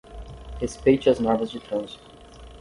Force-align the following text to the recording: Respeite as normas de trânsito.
Respeite 0.59 1.07
as 1.11 1.19
normas 1.19 1.51
de 1.51 1.59
trânsito. 1.59 2.03